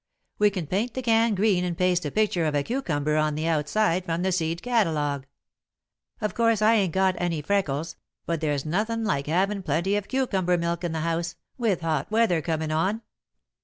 We 0.39 0.49
can 0.49 0.65
paint 0.65 0.95
the 0.95 1.03
can 1.03 1.35
green 1.35 1.63
and 1.63 1.77
paste 1.77 2.05
a 2.07 2.09
picture 2.09 2.45
of 2.45 2.55
a 2.55 2.63
cucumber 2.63 3.17
on 3.17 3.35
the 3.35 3.45
outside 3.47 4.03
from 4.03 4.23
the 4.23 4.31
seed 4.31 4.63
catalogue. 4.63 5.27
Of 6.21 6.33
course 6.33 6.59
I 6.59 6.73
ain't 6.73 6.91
got 6.93 7.13
any 7.19 7.43
freckles, 7.43 7.97
but 8.25 8.41
there's 8.41 8.65
nothin' 8.65 9.03
like 9.05 9.27
havin' 9.27 9.61
plenty 9.61 9.95
of 9.95 10.07
cucumber 10.07 10.57
milk 10.57 10.83
in 10.83 10.91
the 10.91 11.01
house, 11.01 11.35
with 11.59 11.81
hot 11.81 12.09
weather 12.09 12.41
comin' 12.41 12.71
on." 12.71 13.03